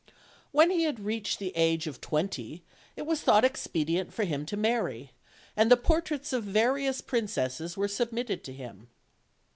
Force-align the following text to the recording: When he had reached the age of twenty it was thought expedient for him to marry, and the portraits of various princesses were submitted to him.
When 0.51 0.71
he 0.71 0.85
had 0.85 1.01
reached 1.05 1.37
the 1.37 1.55
age 1.55 1.85
of 1.85 2.01
twenty 2.01 2.63
it 2.95 3.03
was 3.05 3.21
thought 3.21 3.45
expedient 3.45 4.11
for 4.11 4.23
him 4.23 4.47
to 4.47 4.57
marry, 4.57 5.11
and 5.55 5.69
the 5.69 5.77
portraits 5.77 6.33
of 6.33 6.43
various 6.43 7.01
princesses 7.01 7.77
were 7.77 7.87
submitted 7.87 8.43
to 8.45 8.53
him. 8.53 8.89